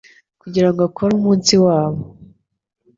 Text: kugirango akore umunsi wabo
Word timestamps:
kugirango 0.41 0.81
akore 0.87 1.11
umunsi 1.15 1.53
wabo 1.65 2.01